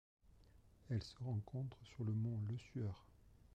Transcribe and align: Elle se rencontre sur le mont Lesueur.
Elle 0.89 1.03
se 1.03 1.15
rencontre 1.19 1.77
sur 1.85 2.03
le 2.03 2.11
mont 2.11 2.41
Lesueur. 2.49 3.05